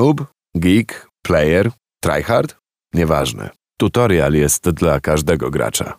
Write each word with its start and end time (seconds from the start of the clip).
Noob, 0.00 0.24
geek, 0.56 1.08
player, 1.22 1.70
tryhard? 2.02 2.56
Nieważne. 2.94 3.50
Tutorial 3.76 4.32
jest 4.32 4.70
dla 4.70 5.00
każdego 5.00 5.50
gracza. 5.50 5.98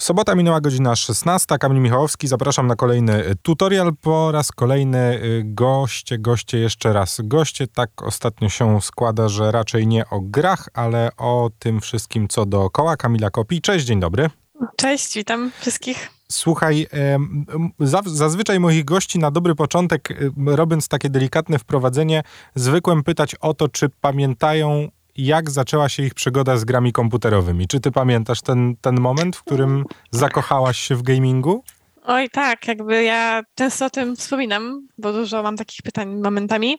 Sobota 0.00 0.34
minęła 0.34 0.60
godzina 0.60 0.96
16. 0.96 1.58
Kamil 1.58 1.82
Michałowski, 1.82 2.28
zapraszam 2.28 2.66
na 2.66 2.76
kolejny 2.76 3.26
y, 3.26 3.34
tutorial. 3.42 3.92
Po 4.00 4.32
raz 4.32 4.52
kolejny 4.52 4.98
y, 4.98 5.42
goście, 5.44 6.18
goście 6.18 6.58
jeszcze 6.58 6.92
raz. 6.92 7.20
Goście 7.24 7.66
tak 7.66 8.02
ostatnio 8.02 8.48
się 8.48 8.80
składa, 8.80 9.28
że 9.28 9.52
raczej 9.52 9.86
nie 9.86 10.08
o 10.10 10.20
grach, 10.20 10.68
ale 10.74 11.10
o 11.16 11.50
tym 11.58 11.80
wszystkim, 11.80 12.28
co 12.28 12.46
dookoła. 12.46 12.96
Kamila 12.96 13.30
Kopi. 13.30 13.60
Cześć, 13.60 13.86
dzień 13.86 14.00
dobry. 14.00 14.30
Cześć, 14.76 15.14
witam 15.14 15.50
wszystkich. 15.60 16.10
Słuchaj, 16.32 16.86
zazwyczaj 18.06 18.60
moich 18.60 18.84
gości 18.84 19.18
na 19.18 19.30
dobry 19.30 19.54
początek, 19.54 20.08
robiąc 20.46 20.88
takie 20.88 21.10
delikatne 21.10 21.58
wprowadzenie, 21.58 22.22
zwykłem 22.54 23.02
pytać 23.02 23.34
o 23.34 23.54
to, 23.54 23.68
czy 23.68 23.88
pamiętają 24.00 24.88
jak 25.16 25.50
zaczęła 25.50 25.88
się 25.88 26.02
ich 26.02 26.14
przygoda 26.14 26.56
z 26.56 26.64
grami 26.64 26.92
komputerowymi. 26.92 27.68
Czy 27.68 27.80
ty 27.80 27.90
pamiętasz 27.90 28.42
ten, 28.42 28.76
ten 28.80 29.00
moment, 29.00 29.36
w 29.36 29.42
którym 29.42 29.84
zakochałaś 30.10 30.78
się 30.78 30.96
w 30.96 31.02
gamingu? 31.02 31.64
Oj, 32.04 32.30
tak, 32.30 32.68
jakby 32.68 33.02
ja 33.02 33.42
często 33.54 33.86
o 33.86 33.90
tym 33.90 34.16
wspominam, 34.16 34.88
bo 34.98 35.12
dużo 35.12 35.42
mam 35.42 35.56
takich 35.56 35.82
pytań 35.82 36.20
momentami. 36.22 36.78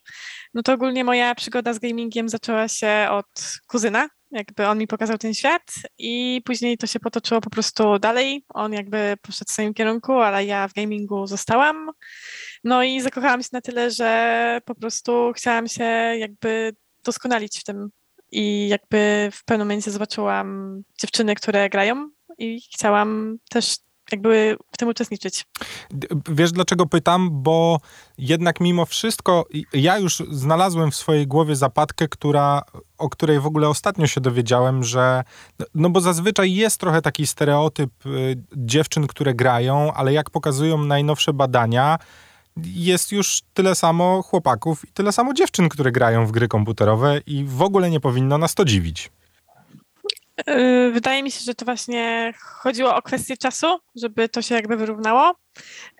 No 0.53 0.63
to 0.63 0.73
ogólnie 0.73 1.03
moja 1.03 1.35
przygoda 1.35 1.73
z 1.73 1.79
gamingiem 1.79 2.29
zaczęła 2.29 2.67
się 2.67 3.07
od 3.09 3.59
kuzyna. 3.67 4.07
Jakby 4.33 4.67
on 4.67 4.77
mi 4.77 4.87
pokazał 4.87 5.17
ten 5.17 5.33
świat 5.33 5.73
i 5.97 6.41
później 6.45 6.77
to 6.77 6.87
się 6.87 6.99
potoczyło 6.99 7.41
po 7.41 7.49
prostu 7.49 7.99
dalej. 7.99 8.45
On 8.49 8.73
jakby 8.73 9.17
poszedł 9.21 9.49
w 9.49 9.53
swoim 9.53 9.73
kierunku, 9.73 10.13
ale 10.13 10.45
ja 10.45 10.67
w 10.67 10.73
gamingu 10.73 11.27
zostałam. 11.27 11.89
No 12.63 12.83
i 12.83 13.01
zakochałam 13.01 13.43
się 13.43 13.49
na 13.51 13.61
tyle, 13.61 13.91
że 13.91 14.59
po 14.65 14.75
prostu 14.75 15.31
chciałam 15.35 15.67
się 15.67 15.83
jakby 16.17 16.75
doskonalić 17.03 17.59
w 17.59 17.63
tym 17.63 17.89
i 18.31 18.67
jakby 18.67 19.29
w 19.33 19.45
pewnym 19.45 19.67
momencie 19.67 19.91
zobaczyłam 19.91 20.81
dziewczyny, 21.01 21.35
które 21.35 21.69
grają 21.69 22.09
i 22.37 22.61
chciałam 22.73 23.37
też 23.49 23.77
jakby 24.11 24.57
w 24.71 24.77
tym 24.77 24.87
uczestniczyć. 24.89 25.45
Wiesz 26.29 26.51
dlaczego 26.51 26.85
pytam? 26.85 27.29
Bo 27.31 27.79
jednak 28.17 28.59
mimo 28.59 28.85
wszystko 28.85 29.45
ja 29.73 29.97
już 29.97 30.23
znalazłem 30.31 30.91
w 30.91 30.95
swojej 30.95 31.27
głowie 31.27 31.55
zapadkę, 31.55 32.07
która, 32.07 32.61
o 32.97 33.09
której 33.09 33.39
w 33.39 33.45
ogóle 33.45 33.69
ostatnio 33.69 34.07
się 34.07 34.21
dowiedziałem, 34.21 34.83
że 34.83 35.23
no 35.75 35.89
bo 35.89 36.01
zazwyczaj 36.01 36.53
jest 36.53 36.79
trochę 36.79 37.01
taki 37.01 37.27
stereotyp 37.27 38.05
y, 38.05 38.35
dziewczyn, 38.55 39.07
które 39.07 39.33
grają, 39.33 39.93
ale 39.93 40.13
jak 40.13 40.29
pokazują 40.29 40.77
najnowsze 40.77 41.33
badania, 41.33 41.97
jest 42.57 43.11
już 43.11 43.41
tyle 43.53 43.75
samo 43.75 44.21
chłopaków 44.21 44.89
i 44.89 44.93
tyle 44.93 45.11
samo 45.11 45.33
dziewczyn, 45.33 45.69
które 45.69 45.91
grają 45.91 46.25
w 46.25 46.31
gry 46.31 46.47
komputerowe 46.47 47.21
i 47.27 47.45
w 47.45 47.61
ogóle 47.61 47.89
nie 47.89 47.99
powinno 47.99 48.37
nas 48.37 48.55
to 48.55 48.65
dziwić. 48.65 49.11
Yy, 50.47 50.91
wydaje 50.91 51.23
mi 51.23 51.31
się, 51.31 51.39
że 51.39 51.55
to 51.55 51.65
właśnie 51.65 52.33
chodziło 52.39 52.95
o 52.95 53.01
kwestię 53.01 53.37
czasu, 53.37 53.79
żeby 53.95 54.29
to 54.29 54.41
się 54.41 54.55
jakby 54.55 54.77
wyrównało. 54.77 55.35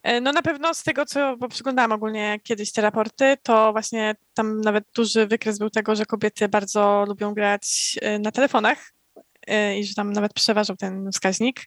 Yy, 0.05 0.21
no 0.21 0.31
na 0.31 0.41
pewno 0.41 0.73
z 0.73 0.83
tego, 0.83 1.05
co, 1.05 1.37
bo 1.37 1.47
przyglądałam 1.47 1.91
ogólnie 1.91 2.39
kiedyś 2.43 2.71
te 2.71 2.81
raporty, 2.81 3.37
to 3.43 3.71
właśnie 3.71 4.15
tam 4.33 4.61
nawet 4.61 4.83
duży 4.95 5.27
wykres 5.27 5.59
był 5.59 5.69
tego, 5.69 5.95
że 5.95 6.05
kobiety 6.05 6.49
bardzo 6.49 7.05
lubią 7.07 7.33
grać 7.33 7.95
yy, 8.01 8.19
na 8.19 8.31
telefonach, 8.31 8.93
E, 8.93 9.02
i 9.77 9.83
że 9.86 9.94
tam 9.94 10.13
nawet 10.13 10.33
przeważał 10.33 10.77
ten 10.77 11.11
wskaźnik. 11.11 11.66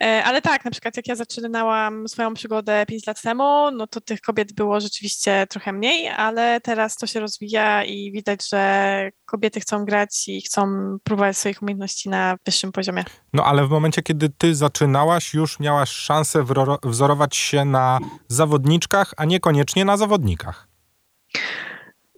E, 0.00 0.24
ale 0.24 0.42
tak, 0.42 0.64
na 0.64 0.70
przykład 0.70 0.96
jak 0.96 1.08
ja 1.08 1.16
zaczynałam 1.16 2.08
swoją 2.08 2.34
przygodę 2.34 2.84
5 2.88 3.06
lat 3.06 3.22
temu, 3.22 3.70
no 3.70 3.86
to 3.86 4.00
tych 4.00 4.20
kobiet 4.20 4.52
było 4.52 4.80
rzeczywiście 4.80 5.46
trochę 5.50 5.72
mniej, 5.72 6.08
ale 6.08 6.60
teraz 6.60 6.96
to 6.96 7.06
się 7.06 7.20
rozwija 7.20 7.84
i 7.84 8.12
widać, 8.12 8.48
że 8.48 9.10
kobiety 9.24 9.60
chcą 9.60 9.84
grać 9.84 10.28
i 10.28 10.42
chcą 10.42 10.66
próbować 11.04 11.36
swoich 11.36 11.62
umiejętności 11.62 12.08
na 12.08 12.36
wyższym 12.44 12.72
poziomie. 12.72 13.04
No 13.32 13.44
ale 13.44 13.66
w 13.66 13.70
momencie, 13.70 14.02
kiedy 14.02 14.28
ty 14.28 14.54
zaczynałaś, 14.54 15.34
już 15.34 15.60
miałaś 15.60 15.90
szansę 15.90 16.44
wzorować 16.82 17.36
się 17.36 17.64
na 17.64 17.98
zawodniczkach, 18.28 19.14
a 19.16 19.24
niekoniecznie 19.24 19.84
na 19.84 19.96
zawodnikach. 19.96 20.68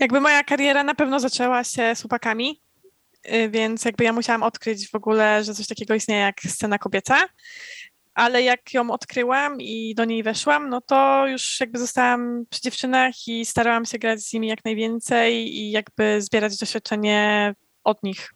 Jakby 0.00 0.20
moja 0.20 0.44
kariera 0.44 0.84
na 0.84 0.94
pewno 0.94 1.20
zaczęła 1.20 1.64
się 1.64 1.94
z 1.94 2.00
chłopakami, 2.00 2.62
więc 3.50 3.84
jakby 3.84 4.04
ja 4.04 4.12
musiałam 4.12 4.42
odkryć 4.42 4.90
w 4.90 4.94
ogóle, 4.94 5.44
że 5.44 5.54
coś 5.54 5.66
takiego 5.66 5.94
istnieje 5.94 6.20
jak 6.20 6.40
scena 6.40 6.78
kobieca. 6.78 7.16
Ale 8.14 8.42
jak 8.42 8.74
ją 8.74 8.90
odkryłam 8.90 9.60
i 9.60 9.94
do 9.94 10.04
niej 10.04 10.22
weszłam, 10.22 10.68
no 10.68 10.80
to 10.80 11.26
już 11.26 11.60
jakby 11.60 11.78
zostałam 11.78 12.44
przy 12.50 12.60
dziewczynach 12.60 13.14
i 13.26 13.46
starałam 13.46 13.84
się 13.84 13.98
grać 13.98 14.20
z 14.20 14.32
nimi 14.32 14.48
jak 14.48 14.64
najwięcej 14.64 15.56
i 15.58 15.70
jakby 15.70 16.22
zbierać 16.22 16.58
doświadczenie 16.58 17.54
od 17.84 18.02
nich. 18.02 18.32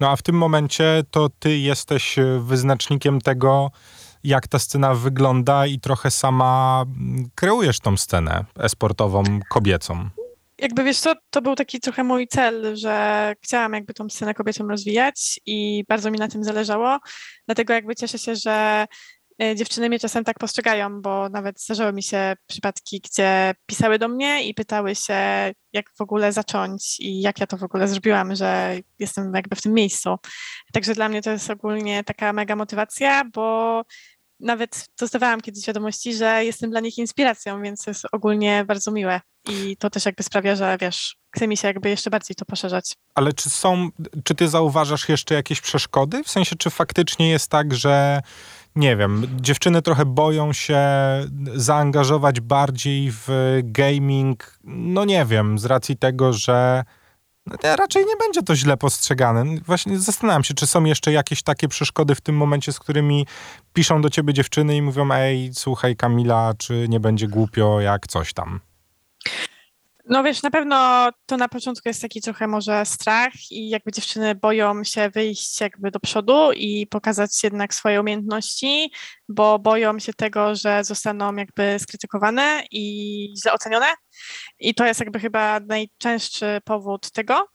No 0.00 0.10
a 0.10 0.16
w 0.16 0.22
tym 0.22 0.36
momencie 0.38 1.02
to 1.10 1.28
ty 1.38 1.58
jesteś 1.58 2.16
wyznacznikiem 2.40 3.20
tego, 3.20 3.70
jak 4.24 4.48
ta 4.48 4.58
scena 4.58 4.94
wygląda 4.94 5.66
i 5.66 5.80
trochę 5.80 6.10
sama 6.10 6.84
kreujesz 7.34 7.80
tą 7.80 7.96
scenę 7.96 8.44
esportową 8.58 9.22
kobiecą 9.48 10.10
jakby 10.58 10.84
wiesz 10.84 10.98
co, 10.98 11.14
to 11.30 11.42
był 11.42 11.54
taki 11.54 11.80
trochę 11.80 12.04
mój 12.04 12.28
cel, 12.28 12.76
że 12.76 13.34
chciałam 13.42 13.72
jakby 13.72 13.94
tą 13.94 14.08
scenę 14.08 14.34
kobietom 14.34 14.70
rozwijać 14.70 15.40
i 15.46 15.84
bardzo 15.88 16.10
mi 16.10 16.18
na 16.18 16.28
tym 16.28 16.44
zależało. 16.44 16.98
Dlatego 17.46 17.72
jakby 17.72 17.96
cieszę 17.96 18.18
się, 18.18 18.36
że 18.36 18.86
e, 19.42 19.56
dziewczyny 19.56 19.88
mnie 19.88 19.98
czasem 19.98 20.24
tak 20.24 20.38
postrzegają, 20.38 21.02
bo 21.02 21.28
nawet 21.28 21.62
zdarzały 21.62 21.92
mi 21.92 22.02
się 22.02 22.34
przypadki, 22.46 23.00
gdzie 23.00 23.54
pisały 23.66 23.98
do 23.98 24.08
mnie 24.08 24.44
i 24.44 24.54
pytały 24.54 24.94
się, 24.94 25.14
jak 25.72 25.90
w 25.98 26.00
ogóle 26.00 26.32
zacząć 26.32 27.00
i 27.00 27.20
jak 27.20 27.40
ja 27.40 27.46
to 27.46 27.56
w 27.56 27.62
ogóle 27.62 27.88
zrobiłam, 27.88 28.34
że 28.34 28.78
jestem 28.98 29.34
jakby 29.34 29.56
w 29.56 29.62
tym 29.62 29.72
miejscu. 29.74 30.16
Także 30.72 30.94
dla 30.94 31.08
mnie 31.08 31.22
to 31.22 31.30
jest 31.30 31.50
ogólnie 31.50 32.04
taka 32.04 32.32
mega 32.32 32.56
motywacja, 32.56 33.24
bo 33.24 33.82
nawet 34.40 34.88
dostawałam 35.00 35.40
kiedyś 35.40 35.66
wiadomości, 35.66 36.14
że 36.14 36.44
jestem 36.44 36.70
dla 36.70 36.80
nich 36.80 36.98
inspiracją, 36.98 37.62
więc 37.62 37.86
jest 37.86 38.06
ogólnie 38.12 38.64
bardzo 38.64 38.90
miłe. 38.90 39.20
I 39.48 39.76
to 39.76 39.90
też 39.90 40.06
jakby 40.06 40.22
sprawia, 40.22 40.56
że 40.56 40.76
wiesz, 40.80 41.16
chce 41.30 41.48
mi 41.48 41.56
się 41.56 41.68
jakby 41.68 41.88
jeszcze 41.88 42.10
bardziej 42.10 42.36
to 42.36 42.44
poszerzać. 42.44 42.94
Ale 43.14 43.32
czy 43.32 43.50
są, 43.50 43.88
czy 44.24 44.34
ty 44.34 44.48
zauważasz 44.48 45.08
jeszcze 45.08 45.34
jakieś 45.34 45.60
przeszkody? 45.60 46.24
W 46.24 46.30
sensie, 46.30 46.56
czy 46.56 46.70
faktycznie 46.70 47.30
jest 47.30 47.50
tak, 47.50 47.74
że 47.74 48.20
nie 48.76 48.96
wiem, 48.96 49.26
dziewczyny 49.40 49.82
trochę 49.82 50.04
boją 50.04 50.52
się 50.52 50.80
zaangażować 51.54 52.40
bardziej 52.40 53.10
w 53.12 53.58
gaming, 53.62 54.58
no 54.64 55.04
nie 55.04 55.24
wiem, 55.24 55.58
z 55.58 55.64
racji 55.64 55.96
tego, 55.96 56.32
że 56.32 56.84
no, 57.50 57.76
raczej 57.76 58.04
nie 58.06 58.16
będzie 58.16 58.42
to 58.42 58.56
źle 58.56 58.76
postrzegane. 58.76 59.44
Właśnie 59.66 59.98
zastanawiam 59.98 60.44
się, 60.44 60.54
czy 60.54 60.66
są 60.66 60.84
jeszcze 60.84 61.12
jakieś 61.12 61.42
takie 61.42 61.68
przeszkody 61.68 62.14
w 62.14 62.20
tym 62.20 62.36
momencie, 62.36 62.72
z 62.72 62.78
którymi 62.78 63.26
piszą 63.72 64.02
do 64.02 64.10
ciebie 64.10 64.34
dziewczyny 64.34 64.76
i 64.76 64.82
mówią, 64.82 65.12
ej, 65.12 65.50
słuchaj 65.54 65.96
Kamila, 65.96 66.52
czy 66.58 66.86
nie 66.88 67.00
będzie 67.00 67.28
głupio, 67.28 67.80
jak 67.80 68.06
coś 68.06 68.32
tam. 68.32 68.60
No 70.10 70.22
wiesz, 70.22 70.42
na 70.42 70.50
pewno 70.50 71.08
to 71.26 71.36
na 71.36 71.48
początku 71.48 71.88
jest 71.88 72.02
taki 72.02 72.20
trochę 72.20 72.46
może 72.46 72.86
strach 72.86 73.32
i 73.50 73.68
jakby 73.68 73.92
dziewczyny 73.92 74.34
boją 74.34 74.84
się 74.84 75.10
wyjść 75.10 75.60
jakby 75.60 75.90
do 75.90 76.00
przodu 76.00 76.52
i 76.52 76.86
pokazać 76.86 77.44
jednak 77.44 77.74
swoje 77.74 78.00
umiejętności, 78.00 78.92
bo 79.28 79.58
boją 79.58 79.98
się 79.98 80.14
tego, 80.14 80.54
że 80.54 80.84
zostaną 80.84 81.36
jakby 81.36 81.78
skrytykowane 81.78 82.62
i 82.70 83.34
źle 83.42 83.52
ocenione. 83.52 83.86
I 84.58 84.74
to 84.74 84.86
jest 84.86 85.00
jakby 85.00 85.20
chyba 85.20 85.60
najczęstszy 85.60 86.60
powód 86.64 87.10
tego, 87.10 87.48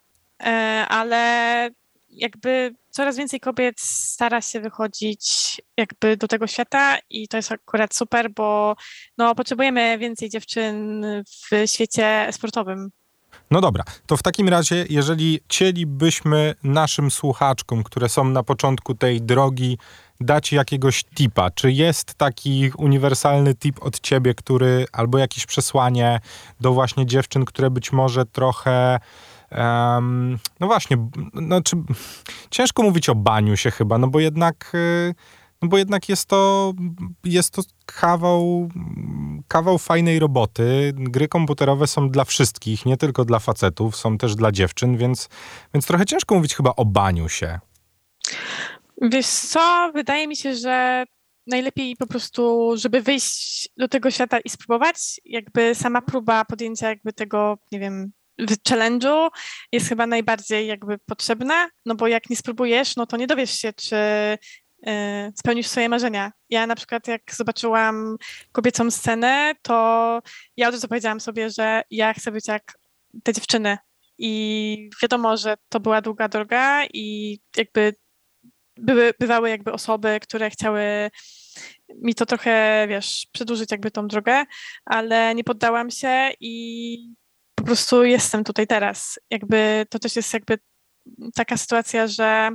e, 0.44 0.86
ale 0.90 1.69
jakby 2.09 2.75
coraz 2.94 3.18
więcej 3.18 3.40
kobiet 3.40 3.81
stara 3.81 4.42
się 4.42 4.59
wychodzić 4.59 5.62
jakby 5.78 6.18
do 6.18 6.28
tego 6.28 6.48
świata 6.48 6.98
i 7.09 7.28
to 7.28 7.38
jest 7.38 7.52
akurat 7.52 7.96
super, 7.96 8.31
bo 8.34 8.76
no, 9.18 9.36
potrzebujemy 9.36 9.98
więcej 9.98 10.30
dziewczyn 10.30 11.06
w 11.26 11.70
świecie 11.72 12.28
sportowym. 12.31 12.90
No 13.52 13.62
dobra, 13.62 13.84
to 14.08 14.18
w 14.18 14.24
takim 14.24 14.50
razie, 14.50 14.86
jeżeli 14.90 15.40
chcielibyśmy 15.45 16.56
naszym 16.63 17.12
słuchaczkom, 17.12 17.84
które 17.84 18.10
są 18.10 18.24
na 18.24 18.44
początku 18.44 18.96
tej 18.96 19.22
drogi, 19.22 19.78
dać 20.19 20.51
jakiegoś 20.51 21.04
tipa, 21.04 21.51
czy 21.51 21.72
jest 21.72 22.13
taki 22.13 22.72
uniwersalny 22.78 23.56
tip 23.56 23.84
od 23.84 24.00
ciebie, 24.00 24.34
który 24.34 24.86
albo 24.92 25.18
jakieś 25.18 25.46
przesłanie 25.46 26.19
do 26.60 26.74
właśnie 26.74 27.06
dziewczyn, 27.06 27.46
które 27.46 27.69
być 27.69 27.92
może 27.92 28.25
trochę 28.25 29.00
Um, 29.57 30.39
no 30.59 30.67
właśnie, 30.67 30.97
znaczy, 31.33 31.75
ciężko 32.50 32.83
mówić 32.83 33.09
o 33.09 33.15
baniu 33.15 33.57
się 33.57 33.71
chyba, 33.71 33.97
no 33.97 34.07
bo 34.07 34.19
jednak, 34.19 34.71
y, 34.75 35.15
no 35.61 35.67
bo 35.67 35.77
jednak 35.77 36.09
jest 36.09 36.25
to, 36.25 36.73
jest 37.23 37.53
to 37.53 37.61
kawał, 37.85 38.69
kawał 39.47 39.77
fajnej 39.77 40.19
roboty. 40.19 40.94
Gry 40.95 41.27
komputerowe 41.27 41.88
są 41.88 42.09
dla 42.09 42.25
wszystkich, 42.25 42.85
nie 42.85 42.97
tylko 42.97 43.25
dla 43.25 43.39
facetów, 43.39 43.95
są 43.95 44.17
też 44.17 44.35
dla 44.35 44.51
dziewczyn, 44.51 44.97
więc, 44.97 45.29
więc 45.73 45.85
trochę 45.85 46.05
ciężko 46.05 46.35
mówić 46.35 46.55
chyba 46.55 46.73
o 46.75 46.85
baniu 46.85 47.29
się. 47.29 47.59
Wiesz 49.01 49.27
co, 49.27 49.91
wydaje 49.94 50.27
mi 50.27 50.35
się, 50.35 50.55
że 50.55 51.05
najlepiej 51.47 51.95
po 51.95 52.07
prostu, 52.07 52.71
żeby 52.77 53.01
wyjść 53.01 53.69
do 53.77 53.88
tego 53.88 54.11
świata 54.11 54.39
i 54.39 54.50
spróbować, 54.50 55.21
jakby 55.25 55.75
sama 55.75 56.01
próba 56.01 56.45
podjęcia 56.45 56.89
jakby 56.89 57.13
tego, 57.13 57.57
nie 57.71 57.79
wiem, 57.79 58.11
challenge'u 58.69 59.30
jest 59.71 59.89
chyba 59.89 60.07
najbardziej 60.07 60.68
jakby 60.68 60.97
potrzebna, 60.97 61.69
no 61.85 61.95
bo 61.95 62.07
jak 62.07 62.30
nie 62.30 62.35
spróbujesz, 62.35 62.95
no 62.95 63.06
to 63.06 63.18
nie 63.18 63.27
dowiesz 63.27 63.51
się, 63.51 63.74
czy 63.74 63.95
y, 63.95 65.33
spełnisz 65.39 65.68
swoje 65.68 65.89
marzenia. 65.89 66.31
Ja 66.50 66.68
na 66.68 66.75
przykład 66.75 67.07
jak 67.07 67.21
zobaczyłam 67.31 68.18
kobiecą 68.51 68.91
scenę, 68.91 69.53
to 69.62 70.19
ja 70.57 70.68
od 70.68 70.74
razu 70.74 70.88
powiedziałam 70.88 71.19
sobie, 71.19 71.50
że 71.50 71.81
ja 71.91 72.13
chcę 72.13 72.31
być 72.31 72.47
jak 72.47 72.77
te 73.24 73.33
dziewczyny. 73.33 73.77
I 74.18 74.89
wiadomo, 75.01 75.38
że 75.38 75.56
to 75.69 75.79
była 75.79 76.01
długa 76.01 76.29
droga 76.29 76.86
i 76.94 77.39
jakby 77.57 77.95
były, 78.77 79.13
bywały 79.19 79.50
jakby 79.50 79.71
osoby, 79.71 80.19
które 80.21 80.50
chciały 80.50 81.12
mi 81.95 82.15
to 82.15 82.25
trochę, 82.25 82.86
wiesz, 82.89 83.27
przedłużyć 83.31 83.71
jakby 83.71 83.91
tą 83.91 84.07
drogę, 84.07 84.45
ale 84.86 85.36
nie 85.36 85.44
poddałam 85.44 85.91
się 85.91 86.29
i 86.39 87.13
po 87.63 87.68
prostu 87.68 88.04
jestem 88.04 88.44
tutaj 88.44 88.68
teraz. 88.68 89.19
Jakby 89.30 89.86
to 89.89 90.00
też 90.00 90.15
jest 90.15 90.33
jakby 90.33 90.57
taka 91.36 91.57
sytuacja, 91.57 92.07
że 92.07 92.50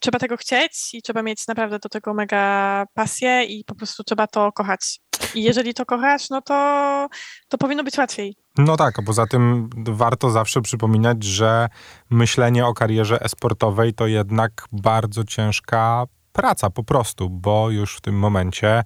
trzeba 0.00 0.18
tego 0.18 0.36
chcieć 0.36 0.94
i 0.94 1.02
trzeba 1.02 1.22
mieć 1.22 1.46
naprawdę 1.46 1.78
do 1.78 1.88
tego 1.88 2.14
mega 2.14 2.84
pasję 2.94 3.44
i 3.44 3.64
po 3.64 3.74
prostu 3.74 4.04
trzeba 4.04 4.26
to 4.26 4.52
kochać. 4.52 5.00
I 5.34 5.42
jeżeli 5.42 5.74
to 5.74 5.86
kochasz, 5.86 6.30
no 6.30 6.42
to, 6.42 7.08
to 7.48 7.58
powinno 7.58 7.84
być 7.84 7.98
łatwiej. 7.98 8.36
No 8.58 8.76
tak, 8.76 8.98
a 8.98 9.02
poza 9.02 9.26
tym 9.26 9.70
warto 9.76 10.30
zawsze 10.30 10.60
przypominać, 10.60 11.24
że 11.24 11.68
myślenie 12.10 12.66
o 12.66 12.74
karierze 12.74 13.20
esportowej 13.20 13.94
to 13.94 14.06
jednak 14.06 14.52
bardzo 14.72 15.24
ciężka 15.24 16.04
praca 16.36 16.70
po 16.70 16.84
prostu, 16.84 17.30
bo 17.30 17.70
już 17.70 17.96
w 17.96 18.00
tym 18.00 18.18
momencie, 18.18 18.82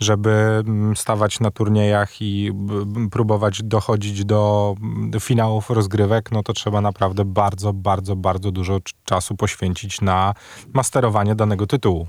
żeby 0.00 0.30
mm, 0.30 0.96
stawać 0.96 1.40
na 1.40 1.50
turniejach 1.50 2.22
i 2.22 2.52
próbować 3.10 3.62
dochodzić 3.62 4.24
do 4.24 4.74
finałów 5.20 5.70
rozgrywek, 5.70 6.32
no 6.32 6.42
to 6.42 6.52
trzeba 6.52 6.80
naprawdę 6.80 7.24
bardzo, 7.24 7.72
bardzo, 7.72 8.16
bardzo 8.16 8.50
dużo 8.50 8.78
czasu 9.04 9.36
poświęcić 9.36 10.00
na 10.00 10.34
masterowanie 10.74 11.34
danego 11.34 11.66
tytułu. 11.66 12.06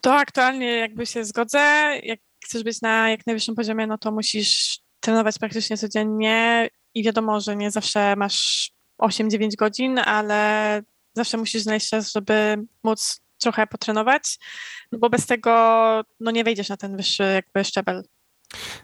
To 0.00 0.14
aktualnie 0.14 0.66
jakby 0.66 1.06
się 1.06 1.24
zgodzę. 1.24 1.58
Jak 2.02 2.20
chcesz 2.44 2.62
być 2.64 2.82
na 2.82 3.10
jak 3.10 3.26
najwyższym 3.26 3.54
poziomie, 3.54 3.86
no 3.86 3.98
to 3.98 4.12
musisz 4.12 4.80
trenować 5.00 5.38
praktycznie 5.38 5.76
codziennie 5.76 6.68
i 6.94 7.02
wiadomo, 7.02 7.40
że 7.40 7.56
nie 7.56 7.70
zawsze 7.70 8.16
masz 8.16 8.70
8-9 9.02 9.56
godzin, 9.56 9.98
ale 9.98 10.82
zawsze 11.14 11.36
musisz 11.36 11.62
znaleźć 11.62 11.88
czas, 11.88 12.12
żeby 12.12 12.56
móc 12.82 13.23
trochę 13.44 13.66
potrenować, 13.66 14.38
no 14.92 14.98
bo 14.98 15.10
bez 15.10 15.26
tego 15.26 15.50
no 16.20 16.30
nie 16.30 16.44
wejdziesz 16.44 16.68
na 16.68 16.76
ten 16.76 16.96
wyższy 16.96 17.22
jakby 17.22 17.64
szczebel. 17.64 18.04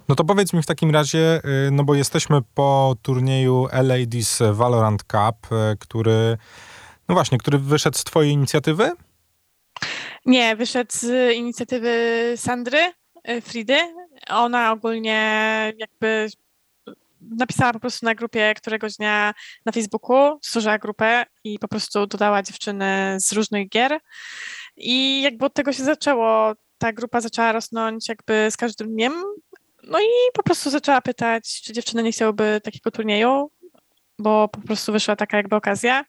No 0.09 0.15
to 0.15 0.25
powiedz 0.25 0.53
mi 0.53 0.62
w 0.62 0.67
takim 0.67 0.91
razie, 0.91 1.41
y, 1.67 1.71
no 1.71 1.85
bo 1.85 1.95
jesteśmy 1.95 2.41
po 2.55 2.97
turnieju 3.03 3.67
LAD's 3.73 4.55
Valorant 4.55 5.03
Cup, 5.03 5.53
y, 5.53 5.77
który, 5.79 6.39
no 7.09 7.15
właśnie, 7.15 7.39
który 7.39 7.59
wyszedł 7.59 7.99
z 7.99 8.05
twojej 8.05 8.33
inicjatywy? 8.33 8.91
Nie, 10.27 10.57
wyszedł 10.57 10.93
z 10.93 11.35
inicjatywy 11.35 11.93
Sandry, 12.37 12.93
y, 13.29 13.41
Fridy. 13.41 13.79
Ona 14.29 14.73
ogólnie 14.73 15.73
jakby 15.79 16.29
napisała 17.21 17.73
po 17.73 17.81
prostu 17.81 18.07
na 18.07 18.15
grupie 18.15 18.55
któregoś 18.57 18.97
dnia 18.97 19.35
na 19.67 19.73
Facebooku, 19.73 20.39
stworzyła 20.43 20.79
grupę 20.79 21.25
i 21.45 21.59
po 21.59 21.69
prostu 21.69 22.07
dodała 22.07 22.43
dziewczyny 22.43 23.17
z 23.21 23.33
różnych 23.33 23.69
gier. 23.69 23.99
I 24.77 25.23
jakby 25.23 25.47
od 25.47 25.55
tego 25.55 25.73
się 25.73 25.85
zaczęło. 25.85 26.53
Ta 26.79 26.93
grupa 26.93 27.21
zaczęła 27.21 27.53
rosnąć 27.53 28.09
jakby 28.09 28.49
z 28.51 28.57
każdym 28.57 28.89
dniem. 28.89 29.13
No 29.83 30.01
i 30.01 30.09
po 30.35 30.43
prostu 30.43 30.71
zaczęła 30.71 31.01
pytać, 31.01 31.63
czy 31.65 31.73
dziewczyny 31.73 32.03
nie 32.03 32.13
chciałyby 32.13 32.61
takiego 32.65 32.91
turnieju, 32.91 33.51
bo 34.19 34.49
po 34.49 34.61
prostu 34.61 34.93
wyszła 34.93 35.17
taka 35.17 35.37
jakby 35.37 35.57
okazja. 35.57 36.05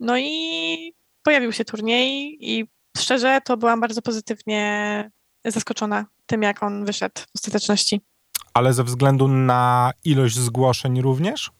No 0.00 0.18
i 0.18 0.94
pojawił 1.22 1.52
się 1.52 1.64
turniej 1.64 2.36
i 2.40 2.66
szczerze 2.98 3.40
to 3.44 3.56
byłam 3.56 3.80
bardzo 3.80 4.02
pozytywnie 4.02 5.10
zaskoczona 5.44 6.06
tym, 6.26 6.42
jak 6.42 6.62
on 6.62 6.84
wyszedł 6.84 7.20
w 7.20 7.26
ostateczności. 7.34 8.00
Ale 8.54 8.72
ze 8.72 8.84
względu 8.84 9.28
na 9.28 9.92
ilość 10.04 10.38
zgłoszeń 10.38 11.00
również? 11.00 11.50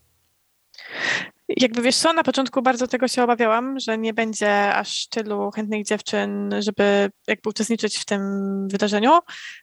Jakby 1.49 1.83
wiesz 1.83 1.97
co, 1.97 2.13
na 2.13 2.23
początku 2.23 2.63
bardzo 2.63 2.87
tego 2.87 3.09
się 3.09 3.23
obawiałam, 3.23 3.81
że 3.81 3.99
nie 3.99 4.15
będzie 4.15 4.75
aż 4.75 5.09
tylu 5.09 5.51
chętnych 5.51 5.87
dziewczyn, 5.87 6.55
żeby 6.59 7.11
jakby 7.27 7.51
uczestniczyć 7.51 7.99
w 7.99 8.05
tym 8.05 8.23
wydarzeniu, 8.69 9.19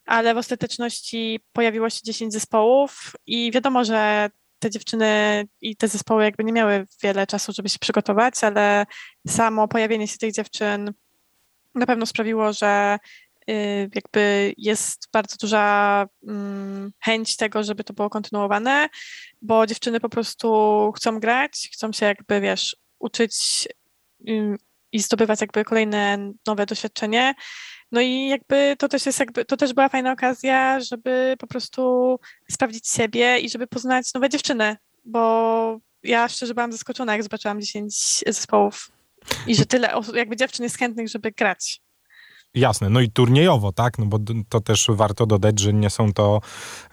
ale 0.06 0.34
w 0.34 0.38
ostateczności 0.38 1.40
pojawiło 1.54 1.90
się 1.90 2.00
10 2.04 2.34
zespołów 2.34 3.12
i 3.26 3.52
wiadomo, 3.52 3.86
że 3.86 4.30
te 4.60 4.70
dziewczyny 4.70 5.44
i 5.62 5.76
te 5.76 5.88
zespoły 5.88 6.24
jakby 6.24 6.44
nie 6.44 6.54
miały 6.54 6.88
wiele 7.04 7.28
czasu, 7.28 7.52
żeby 7.56 7.70
się 7.70 7.80
przygotować, 7.80 8.44
ale 8.44 8.86
samo 9.28 9.68
pojawienie 9.68 10.08
się 10.08 10.18
tych 10.18 10.34
dziewczyn 10.34 10.94
na 11.76 11.86
pewno 11.86 12.06
sprawiło, 12.06 12.54
że 12.54 12.98
jakby 13.96 14.54
jest 14.57 15.10
bardzo 15.13 15.36
duża 15.42 16.06
mm, 16.28 16.92
chęć 17.04 17.36
tego, 17.36 17.63
żeby 17.63 17.84
to 17.84 17.94
było 17.94 18.10
kontynuowane, 18.10 18.90
bo 19.42 19.68
dziewczyny 19.68 20.00
po 20.00 20.10
prostu 20.10 20.92
chcą 20.96 21.19
grać, 21.19 21.69
chcą 21.74 21.92
się 21.92 22.06
jakby, 22.06 22.42
wiesz, 22.42 22.75
uczyć 23.00 23.68
i 24.92 25.00
zdobywać 25.00 25.42
jakby 25.42 25.63
kolejne 25.63 26.31
nowe 26.48 26.66
doświadczenie. 26.66 27.34
No 27.92 28.01
i 28.01 28.28
jakby 28.28 28.75
to 28.80 28.88
też 28.88 29.06
jest 29.06 29.19
jakby, 29.19 29.46
to 29.46 29.57
też 29.57 29.74
była 29.74 29.90
fajna 29.90 30.12
okazja, 30.12 30.80
żeby 30.80 31.36
po 31.40 31.48
prostu 31.48 32.16
sprawdzić 32.52 32.88
siebie 32.88 33.40
i 33.40 33.50
żeby 33.50 33.68
poznać 33.68 34.13
nowe 34.13 34.30
dziewczyny, 34.30 34.78
bo 35.06 35.80
ja 36.04 36.28
szczerze 36.28 36.54
byłam 36.54 36.72
zaskoczona, 36.72 37.13
jak 37.13 37.24
zobaczyłam 37.24 37.62
10 37.62 38.24
zespołów 38.28 38.92
i 39.48 39.56
że 39.56 39.66
tyle 39.66 39.94
osób, 39.94 40.16
jakby 40.16 40.36
dziewczyn 40.36 40.63
jest 40.63 40.78
chętnych, 40.78 41.10
żeby 41.10 41.31
grać. 41.31 41.81
Jasne, 42.54 42.90
no 42.90 43.01
i 43.01 43.12
turniejowo, 43.12 43.72
tak? 43.72 43.98
No 43.98 44.06
bo 44.06 44.19
to 44.50 44.62
też 44.62 44.88
warto 44.90 45.25
dodać, 45.25 45.60
że 45.60 45.74
nie 45.74 45.90
są 45.90 46.13
to 46.13 46.42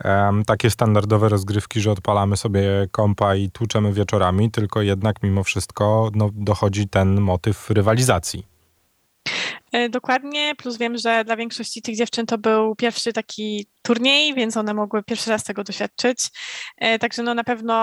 um, 0.04 0.44
takie 0.44 0.70
standardowe 0.70 1.28
rozgrywki, 1.28 1.80
że 1.80 1.90
odpalamy 1.90 2.36
sobie 2.36 2.62
kompa 2.90 3.36
i 3.36 3.50
tłuczemy 3.50 3.92
wieczorami, 3.92 4.50
tylko 4.50 4.82
jednak 4.82 5.22
mimo 5.22 5.44
wszystko 5.44 6.10
no, 6.14 6.30
dochodzi 6.32 6.88
ten 6.88 7.20
motyw 7.20 7.70
rywalizacji. 7.70 8.46
E, 9.72 9.88
dokładnie, 9.88 10.54
plus 10.54 10.78
wiem, 10.78 10.98
że 10.98 11.24
dla 11.24 11.36
większości 11.36 11.82
tych 11.82 11.96
dziewczyn 11.96 12.26
to 12.26 12.38
był 12.38 12.74
pierwszy 12.76 13.12
taki 13.12 13.66
turniej, 13.82 14.34
więc 14.34 14.56
one 14.56 14.74
mogły 14.74 15.02
pierwszy 15.02 15.30
raz 15.30 15.44
tego 15.44 15.64
doświadczyć. 15.64 16.28
E, 16.76 16.98
także 16.98 17.22
no 17.22 17.34
na 17.34 17.44
pewno, 17.44 17.74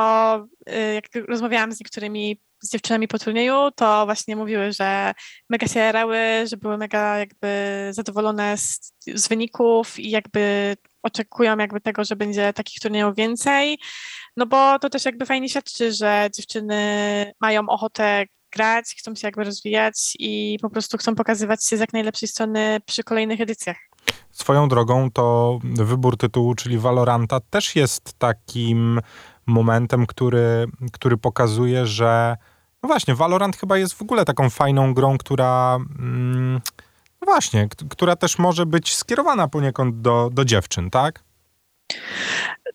e, 0.66 0.94
jak 0.94 1.06
rozmawiałam 1.28 1.72
z 1.72 1.80
niektórymi 1.80 2.42
z 2.64 2.72
dziewczynami 2.72 3.08
po 3.08 3.20
turnieju, 3.20 3.72
to 3.76 4.06
właśnie 4.06 4.36
mówiły, 4.36 4.72
że 4.72 5.14
mega 5.50 5.68
się 5.68 5.80
jarały, 5.80 6.18
że 6.48 6.58
były 6.58 6.78
mega 6.78 7.18
jakby 7.18 7.48
zadowolone 7.92 8.58
z, 8.58 8.94
z 9.16 9.28
wyników 9.28 10.00
i 10.00 10.10
jakby 10.10 10.76
oczekują 11.04 11.58
jakby 11.58 11.82
tego, 11.82 12.04
że 12.04 12.16
będzie 12.16 12.54
takich 12.54 12.80
turniejów 12.80 13.16
więcej, 13.16 13.80
no 14.38 14.46
bo 14.46 14.80
to 14.80 14.90
też 14.90 15.06
jakby 15.06 15.26
fajnie 15.26 15.50
świadczy, 15.50 15.94
że 15.94 16.30
dziewczyny 16.36 17.32
mają 17.42 17.70
ochotę 17.70 18.26
grać, 18.52 18.96
chcą 19.00 19.16
się 19.16 19.28
jakby 19.28 19.44
rozwijać 19.44 20.14
i 20.20 20.58
po 20.62 20.70
prostu 20.70 20.98
chcą 20.98 21.16
pokazywać 21.16 21.66
się 21.66 21.78
z 21.78 21.80
jak 21.80 21.94
najlepszej 21.94 22.30
strony 22.30 22.80
przy 22.86 23.04
kolejnych 23.04 23.42
edycjach. 23.42 23.78
Swoją 24.32 24.68
drogą 24.68 25.12
to 25.12 25.60
wybór 25.64 26.18
tytułu, 26.18 26.56
czyli 26.56 26.78
Valoranta, 26.78 27.40
też 27.40 27.76
jest 27.76 28.14
takim 28.14 29.02
momentem, 29.46 30.06
który, 30.06 30.66
który 30.92 31.18
pokazuje, 31.18 31.86
że 31.88 32.38
no 32.84 32.88
właśnie, 32.88 33.16
Valorant 33.16 33.58
chyba 33.58 33.78
jest 33.78 33.94
w 33.94 34.02
ogóle 34.02 34.26
taką 34.26 34.50
fajną 34.50 34.94
grą, 34.94 35.18
która. 35.18 35.76
Mm, 36.00 36.62
no 37.22 37.26
właśnie, 37.26 37.68
która 37.90 38.16
też 38.16 38.38
może 38.40 38.66
być 38.66 38.96
skierowana 38.96 39.48
poniekąd 39.48 40.02
do, 40.02 40.30
do 40.34 40.46
dziewczyn, 40.46 40.90
tak? 40.90 41.24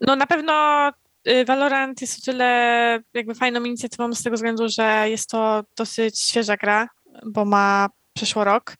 No 0.00 0.16
na 0.16 0.26
pewno 0.26 0.88
y, 1.28 1.44
Valorant 1.44 2.00
jest 2.00 2.18
o 2.18 2.32
tyle 2.32 3.00
jakby 3.14 3.34
fajną 3.34 3.64
inicjatywą 3.64 4.12
z 4.12 4.22
tego 4.22 4.36
względu, 4.36 4.68
że 4.68 5.10
jest 5.10 5.30
to 5.30 5.62
dosyć 5.76 6.20
świeża 6.20 6.56
gra, 6.56 6.88
bo 7.26 7.44
ma 7.44 7.88
przeszło 8.12 8.44
rok 8.44 8.76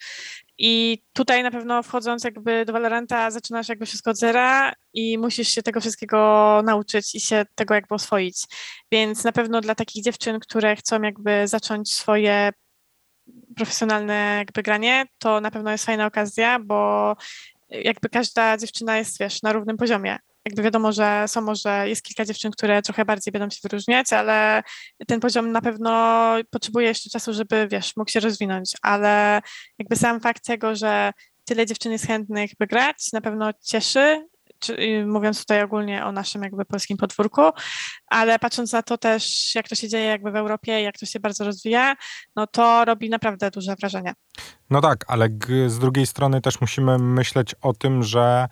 i 0.59 1.03
tutaj 1.13 1.43
na 1.43 1.51
pewno 1.51 1.83
wchodząc 1.83 2.25
jakby 2.25 2.65
do 2.65 2.73
Valoranta 2.73 3.31
zaczynasz 3.31 3.69
jakby 3.69 3.87
wszystko 3.87 4.11
od 4.11 4.17
zera 4.17 4.73
i 4.95 5.19
musisz 5.19 5.49
się 5.49 5.63
tego 5.63 5.81
wszystkiego 5.81 6.63
nauczyć 6.65 7.15
i 7.15 7.21
się 7.21 7.45
tego 7.55 7.75
jakby 7.75 7.95
oswoić. 7.95 8.45
Więc 8.93 9.25
na 9.25 9.33
pewno 9.33 9.61
dla 9.61 9.75
takich 9.75 10.05
dziewczyn, 10.05 10.41
które 10.41 10.77
chcą 10.77 11.03
jakby 11.03 11.49
zacząć 11.49 11.95
swoje 11.95 12.53
profesjonalne 13.57 14.35
jakby 14.39 14.63
granie, 14.63 15.07
to 15.19 15.41
na 15.41 15.51
pewno 15.51 15.71
jest 15.71 15.85
fajna 15.85 16.07
okazja, 16.07 16.59
bo 16.59 17.17
jakby 17.69 18.09
każda 18.09 18.57
dziewczyna 18.57 18.99
jest, 18.99 19.19
wiesz, 19.21 19.43
na 19.43 19.53
równym 19.53 19.77
poziomie 19.77 20.19
jakby 20.49 20.63
wiadomo, 20.63 20.93
że 20.93 21.25
są 21.27 21.41
może, 21.41 21.89
jest 21.89 22.03
kilka 22.03 22.25
dziewczyn, 22.25 22.53
które 22.53 22.83
trochę 22.83 23.05
bardziej 23.05 23.33
będą 23.33 23.51
się 23.51 23.61
wyróżniać, 23.63 24.13
ale 24.13 24.63
ten 25.07 25.21
poziom 25.21 25.53
na 25.53 25.61
pewno 25.61 25.91
potrzebuje 26.51 26.87
jeszcze 26.87 27.11
czasu, 27.11 27.33
żeby, 27.33 27.69
wiesz, 27.71 27.97
mógł 27.97 28.11
się 28.11 28.21
rozwinąć, 28.21 28.73
ale 28.83 29.43
jakby 29.79 29.97
sam 29.97 30.21
fakt 30.21 30.45
tego, 30.45 30.77
że 30.77 31.13
tyle 31.45 31.67
dziewczyn 31.67 31.93
jest 31.93 32.07
chętnych, 32.07 32.51
by 32.59 32.67
grać, 32.67 33.13
na 33.13 33.21
pewno 33.21 33.51
cieszy, 33.63 34.27
czy, 34.59 34.73
y, 34.81 35.07
mówiąc 35.07 35.41
tutaj 35.41 35.63
ogólnie 35.63 36.05
o 36.05 36.13
naszym 36.13 36.43
jakby 36.43 36.65
polskim 36.65 36.97
podwórku, 36.97 37.43
ale 38.07 38.39
patrząc 38.39 38.73
na 38.73 38.83
to 38.83 38.99
też, 38.99 39.55
jak 39.55 39.69
to 39.69 39.75
się 39.75 39.89
dzieje 39.89 40.05
jakby 40.05 40.31
w 40.31 40.37
Europie, 40.37 40.83
jak 40.83 40.99
to 40.99 41.07
się 41.07 41.21
bardzo 41.21 41.45
rozwija, 41.45 41.97
no 42.37 42.47
to 42.47 42.85
robi 42.85 43.11
naprawdę 43.11 43.51
duże 43.51 43.77
wrażenie. 43.77 44.15
No 44.71 44.81
tak, 44.81 45.05
ale 45.09 45.29
z 45.67 45.79
drugiej 45.79 46.07
strony 46.07 46.41
też 46.41 46.61
musimy 46.61 46.99
myśleć 46.99 47.55
o 47.55 47.73
tym, 47.73 48.03
że 48.03 48.49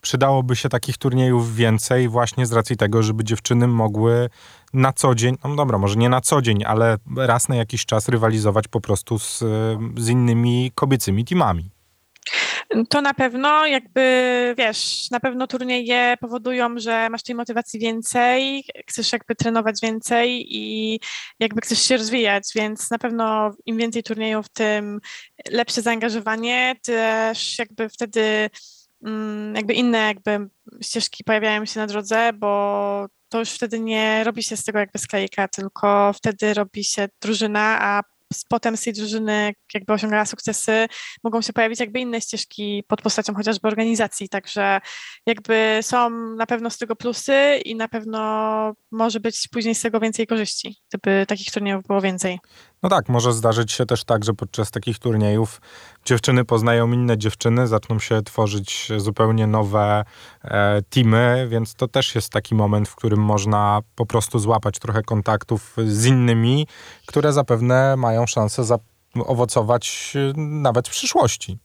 przydałoby 0.00 0.56
się 0.56 0.68
takich 0.68 0.98
turniejów 0.98 1.54
więcej 1.54 2.08
właśnie 2.08 2.46
z 2.46 2.52
racji 2.52 2.76
tego, 2.76 3.02
żeby 3.02 3.24
dziewczyny 3.24 3.66
mogły 3.66 4.28
na 4.72 4.92
co 4.92 5.14
dzień, 5.14 5.36
no 5.44 5.56
dobra, 5.56 5.78
może 5.78 5.96
nie 5.96 6.08
na 6.08 6.20
co 6.20 6.42
dzień, 6.42 6.64
ale 6.66 6.96
raz 7.16 7.48
na 7.48 7.56
jakiś 7.56 7.86
czas 7.86 8.08
rywalizować 8.08 8.68
po 8.68 8.80
prostu 8.80 9.18
z, 9.18 9.44
z 9.96 10.08
innymi 10.08 10.72
kobiecymi 10.74 11.24
teamami. 11.24 11.70
To 12.88 13.02
na 13.02 13.14
pewno, 13.14 13.66
jakby 13.66 14.54
wiesz, 14.58 15.10
na 15.10 15.20
pewno 15.20 15.46
turnieje 15.46 16.14
powodują, 16.20 16.78
że 16.78 17.10
masz 17.10 17.22
tej 17.22 17.34
motywacji 17.34 17.80
więcej, 17.80 18.64
chcesz 18.86 19.12
jakby 19.12 19.34
trenować 19.34 19.80
więcej 19.82 20.56
i 20.56 21.00
jakby 21.40 21.60
chcesz 21.60 21.82
się 21.82 21.96
rozwijać, 21.96 22.44
więc 22.54 22.90
na 22.90 22.98
pewno 22.98 23.50
im 23.66 23.76
więcej 23.76 24.02
turniejów, 24.02 24.48
tym 24.48 25.00
lepsze 25.50 25.82
zaangażowanie, 25.82 26.74
też 26.82 27.58
jakby 27.58 27.88
wtedy 27.88 28.50
jakby 29.54 29.74
inne 29.74 29.98
jakby 29.98 30.48
ścieżki 30.82 31.24
pojawiają 31.24 31.64
się 31.64 31.80
na 31.80 31.86
drodze, 31.86 32.32
bo 32.32 33.06
to 33.28 33.38
już 33.38 33.50
wtedy 33.50 33.80
nie 33.80 34.24
robi 34.24 34.42
się 34.42 34.56
z 34.56 34.64
tego 34.64 34.78
jakby 34.78 34.98
sklejka, 34.98 35.48
tylko 35.48 36.12
wtedy 36.12 36.54
robi 36.54 36.84
się 36.84 37.08
drużyna, 37.20 37.78
a 37.80 38.02
potem 38.48 38.76
z 38.76 38.82
tej 38.82 38.92
drużyny 38.92 39.54
jakby 39.74 39.92
osiągała 39.92 40.24
sukcesy, 40.24 40.86
mogą 41.24 41.42
się 41.42 41.52
pojawić 41.52 41.80
jakby 41.80 42.00
inne 42.00 42.20
ścieżki 42.20 42.84
pod 42.88 43.02
postacią 43.02 43.34
chociażby 43.34 43.68
organizacji, 43.68 44.28
także 44.28 44.80
jakby 45.26 45.78
są 45.82 46.10
na 46.10 46.46
pewno 46.46 46.70
z 46.70 46.78
tego 46.78 46.96
plusy 46.96 47.60
i 47.64 47.76
na 47.76 47.88
pewno 47.88 48.18
może 48.90 49.20
być 49.20 49.48
później 49.52 49.74
z 49.74 49.82
tego 49.82 50.00
więcej 50.00 50.26
korzyści, 50.26 50.76
gdyby 50.88 51.26
takich 51.26 51.50
turniejów 51.50 51.82
było 51.86 52.00
więcej. 52.00 52.38
No 52.82 52.88
tak, 52.88 53.08
może 53.08 53.32
zdarzyć 53.32 53.72
się 53.72 53.86
też 53.86 54.04
tak, 54.04 54.24
że 54.24 54.34
podczas 54.34 54.70
takich 54.70 54.98
turniejów 54.98 55.60
dziewczyny 56.04 56.44
poznają 56.44 56.92
inne 56.92 57.18
dziewczyny, 57.18 57.66
zaczną 57.66 57.98
się 57.98 58.22
tworzyć 58.22 58.88
zupełnie 58.96 59.46
nowe 59.46 60.04
e, 60.44 60.82
teamy, 60.90 61.46
więc 61.50 61.74
to 61.74 61.88
też 61.88 62.14
jest 62.14 62.32
taki 62.32 62.54
moment, 62.54 62.88
w 62.88 62.94
którym 62.94 63.20
można 63.20 63.80
po 63.94 64.06
prostu 64.06 64.38
złapać 64.38 64.78
trochę 64.78 65.02
kontaktów 65.02 65.76
z 65.86 66.06
innymi, 66.06 66.66
które 67.06 67.32
zapewne 67.32 67.96
mają 67.96 68.26
szansę 68.26 68.64
zaowocować 68.64 70.12
e, 70.16 70.32
nawet 70.36 70.88
w 70.88 70.90
przyszłości. 70.90 71.58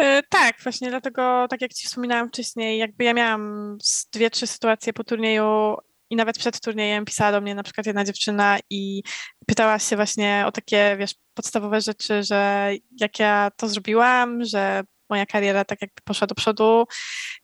E, 0.00 0.22
tak, 0.28 0.54
właśnie 0.62 0.90
dlatego, 0.90 1.46
tak 1.50 1.60
jak 1.60 1.72
Ci 1.72 1.86
wspominałam 1.86 2.28
wcześniej, 2.28 2.78
jakby 2.78 3.04
ja 3.04 3.14
miałam 3.14 3.76
dwie, 4.12 4.30
trzy 4.30 4.46
sytuacje 4.46 4.92
po 4.92 5.04
turnieju 5.04 5.76
i 6.12 6.16
nawet 6.16 6.38
przed 6.38 6.60
turniejem 6.60 7.04
pisała 7.04 7.32
do 7.32 7.40
mnie 7.40 7.54
na 7.54 7.62
przykład 7.62 7.86
jedna 7.86 8.04
dziewczyna 8.04 8.58
i 8.70 9.02
pytała 9.46 9.78
się 9.78 9.96
właśnie 9.96 10.44
o 10.46 10.52
takie, 10.52 10.96
wiesz, 10.98 11.14
podstawowe 11.34 11.80
rzeczy, 11.80 12.22
że 12.22 12.70
jak 13.00 13.18
ja 13.18 13.50
to 13.56 13.68
zrobiłam, 13.68 14.44
że 14.44 14.82
moja 15.10 15.26
kariera 15.26 15.64
tak 15.64 15.82
jakby 15.82 16.02
poszła 16.04 16.26
do 16.26 16.34
przodu 16.34 16.84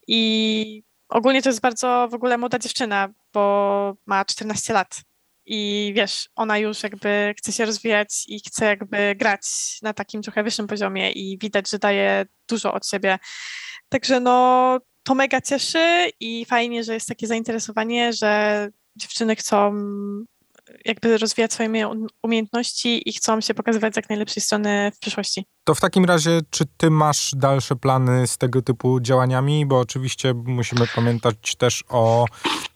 i 0.08 0.82
ogólnie 1.08 1.42
to 1.42 1.48
jest 1.48 1.60
bardzo 1.60 2.08
w 2.10 2.14
ogóle 2.14 2.38
młoda 2.38 2.58
dziewczyna, 2.58 3.08
bo 3.32 3.94
ma 4.06 4.25
14 4.25 4.72
lat. 4.72 5.00
I 5.46 5.92
wiesz, 5.96 6.28
ona 6.37 6.58
już 6.58 6.82
jakby 6.82 7.34
chce 7.38 7.52
się 7.52 7.64
rozwijać 7.64 8.25
i 8.26 8.40
chce 8.40 8.64
jakby 8.64 9.14
grać 9.14 9.42
na 9.82 9.94
takim 9.94 10.22
trochę 10.22 10.42
wyższym 10.42 10.66
poziomie 10.66 11.10
i 11.10 11.38
widać, 11.38 11.70
że 11.70 11.78
daje 11.78 12.26
dużo 12.48 12.75
od 12.75 12.87
siebie. 12.88 13.18
Także 13.88 14.20
no, 14.20 14.78
to 15.08 15.14
mega 15.14 15.40
cieszy 15.40 16.10
i 16.20 16.44
fajnie, 16.44 16.84
że 16.84 16.94
jest 16.94 17.08
takie 17.08 17.26
zainteresowanie, 17.26 18.12
że 18.12 18.68
dziewczyny 18.96 19.36
chcą 19.36 19.72
jakby 20.85 21.18
rozwijać 21.18 21.52
swoje 21.52 21.90
umiejętności 22.23 23.08
i 23.08 23.12
chcą 23.12 23.40
się 23.40 23.54
pokazywać 23.54 23.94
z 23.94 23.97
jak 23.97 24.08
najlepszej 24.08 24.42
strony 24.42 24.92
w 24.94 24.99
przyszłości. 24.99 25.44
To 25.64 25.75
w 25.75 25.80
takim 25.80 26.04
razie, 26.04 26.40
czy 26.50 26.64
ty 26.76 26.90
masz 26.90 27.32
dalsze 27.37 27.76
plany 27.76 28.26
z 28.26 28.38
tego 28.38 28.62
typu 28.62 29.00
działaniami? 29.00 29.66
Bo 29.66 29.78
oczywiście 29.78 30.35
musimy 30.35 30.87
pamiętać 30.94 31.56
też 31.56 31.85
o, 31.88 32.26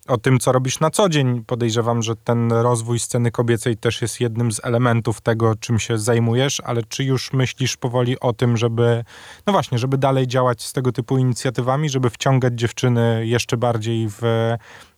o 0.07 0.17
tym, 0.17 0.39
co 0.39 0.51
robisz 0.51 0.79
na 0.79 0.89
co 0.89 1.09
dzień. 1.09 1.43
Podejrzewam, 1.45 2.03
że 2.03 2.15
ten 2.15 2.51
rozwój 2.51 2.99
sceny 2.99 3.31
kobiecej 3.31 3.77
też 3.77 4.01
jest 4.01 4.19
jednym 4.19 4.51
z 4.51 4.65
elementów 4.65 5.21
tego, 5.21 5.55
czym 5.55 5.79
się 5.79 5.97
zajmujesz, 5.97 6.61
ale 6.65 6.83
czy 6.83 7.03
już 7.03 7.33
myślisz 7.33 7.77
powoli 7.77 8.19
o 8.19 8.33
tym, 8.33 8.57
żeby, 8.57 9.03
no 9.47 9.53
właśnie, 9.53 9.77
żeby 9.77 9.97
dalej 9.97 10.27
działać 10.27 10.63
z 10.63 10.73
tego 10.73 10.91
typu 10.91 11.17
inicjatywami, 11.17 11.89
żeby 11.89 12.09
wciągać 12.09 12.53
dziewczyny 12.53 13.27
jeszcze 13.27 13.57
bardziej 13.57 14.09
w, 14.09 14.21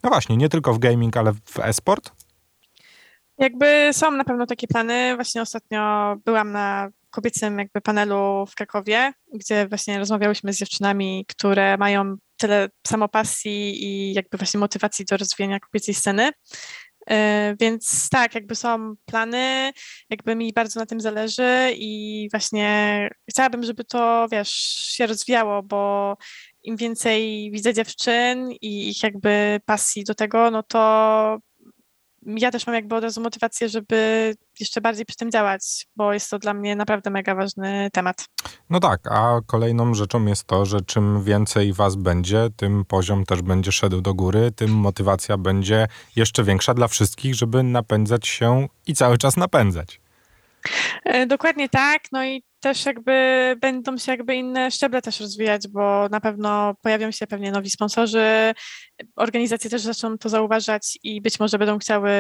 no 0.03 0.09
właśnie, 0.09 0.37
nie 0.37 0.49
tylko 0.49 0.73
w 0.73 0.79
gaming, 0.79 1.17
ale 1.17 1.33
w 1.33 1.59
e-sport? 1.59 2.24
Jakby 3.37 3.89
są 3.91 4.11
na 4.11 4.23
pewno 4.23 4.45
takie 4.45 4.67
plany. 4.67 5.15
Właśnie 5.15 5.41
ostatnio 5.41 6.15
byłam 6.25 6.51
na 6.51 6.89
kobiecym 7.09 7.59
jakby 7.59 7.81
panelu 7.81 8.45
w 8.49 8.55
Krakowie, 8.55 9.13
gdzie 9.33 9.67
właśnie 9.67 9.99
rozmawiałyśmy 9.99 10.53
z 10.53 10.57
dziewczynami, 10.57 11.25
które 11.27 11.77
mają 11.77 12.15
tyle 12.37 12.69
samopasji 12.87 13.83
i 13.83 14.13
jakby 14.13 14.37
właśnie 14.37 14.59
motywacji 14.59 15.05
do 15.05 15.17
rozwijania 15.17 15.59
kobiecej 15.59 15.93
sceny. 15.93 16.31
E, 17.09 17.55
więc 17.59 18.09
tak, 18.09 18.35
jakby 18.35 18.55
są 18.55 18.95
plany, 19.05 19.71
jakby 20.09 20.35
mi 20.35 20.53
bardzo 20.53 20.79
na 20.79 20.85
tym 20.85 21.01
zależy 21.01 21.71
i 21.75 22.27
właśnie 22.31 23.09
chciałabym, 23.29 23.63
żeby 23.63 23.83
to, 23.83 24.27
wiesz, 24.31 24.49
się 24.89 25.07
rozwijało, 25.07 25.63
bo 25.63 26.17
im 26.63 26.77
więcej 26.77 27.51
widzę 27.51 27.73
dziewczyn 27.73 28.51
i 28.51 28.89
ich 28.89 29.03
jakby 29.03 29.59
pasji 29.65 30.03
do 30.03 30.15
tego, 30.15 30.51
no 30.51 30.63
to 30.63 31.39
ja 32.25 32.51
też 32.51 32.67
mam 32.67 32.75
jakby 32.75 32.95
od 32.95 33.03
razu 33.03 33.21
motywację, 33.21 33.69
żeby 33.69 34.33
jeszcze 34.59 34.81
bardziej 34.81 35.05
przy 35.05 35.17
tym 35.17 35.31
działać, 35.31 35.87
bo 35.95 36.13
jest 36.13 36.29
to 36.29 36.39
dla 36.39 36.53
mnie 36.53 36.75
naprawdę 36.75 37.09
mega 37.09 37.35
ważny 37.35 37.89
temat. 37.93 38.25
No 38.69 38.79
tak, 38.79 39.11
a 39.11 39.39
kolejną 39.45 39.93
rzeczą 39.93 40.25
jest 40.25 40.43
to, 40.43 40.65
że 40.65 40.81
czym 40.81 41.23
więcej 41.23 41.73
was 41.73 41.95
będzie, 41.95 42.47
tym 42.55 42.85
poziom 42.85 43.25
też 43.25 43.41
będzie 43.41 43.71
szedł 43.71 44.01
do 44.01 44.13
góry, 44.13 44.51
tym 44.55 44.71
motywacja 44.71 45.37
będzie 45.37 45.87
jeszcze 46.15 46.43
większa 46.43 46.73
dla 46.73 46.87
wszystkich, 46.87 47.35
żeby 47.35 47.63
napędzać 47.63 48.27
się 48.27 48.67
i 48.87 48.93
cały 48.93 49.17
czas 49.17 49.37
napędzać. 49.37 49.99
E, 51.05 51.25
dokładnie 51.25 51.69
tak, 51.69 52.01
no 52.11 52.25
i 52.25 52.43
też 52.65 52.85
jakby 52.85 53.55
będą 53.61 53.97
się 53.97 54.11
jakby 54.11 54.35
inne 54.35 54.71
szczeble 54.71 55.01
też 55.01 55.19
rozwijać, 55.19 55.67
bo 55.67 56.09
na 56.09 56.19
pewno 56.19 56.75
pojawią 56.81 57.11
się 57.11 57.27
pewnie 57.27 57.51
nowi 57.51 57.69
sponsorzy, 57.69 58.53
organizacje 59.15 59.69
też 59.69 59.81
zaczną 59.81 60.17
to 60.17 60.29
zauważać 60.29 60.99
i 61.03 61.21
być 61.21 61.39
może 61.39 61.57
będą 61.57 61.79
chciały 61.79 62.11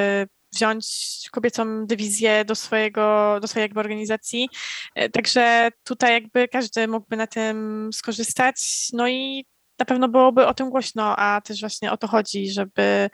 wziąć 0.53 0.85
kobiecą 1.31 1.85
dywizję 1.85 2.45
do 2.45 2.55
swojego, 2.55 3.37
do 3.41 3.47
swojej 3.47 3.63
jakby 3.63 3.79
organizacji. 3.79 4.49
E, 4.95 5.09
także 5.09 5.69
tutaj 5.83 6.13
jakby 6.13 6.47
każdy 6.47 6.87
mógłby 6.87 7.17
na 7.17 7.27
tym 7.27 7.89
skorzystać. 7.93 8.87
No 8.93 9.07
i 9.07 9.45
na 9.79 9.85
pewno 9.85 10.09
byłoby 10.09 10.47
o 10.47 10.53
tym 10.53 10.69
głośno, 10.69 11.15
a 11.15 11.41
też 11.41 11.59
właśnie 11.59 11.91
o 11.91 11.97
to 11.97 12.07
chodzi, 12.07 12.51
żeby 12.51 13.09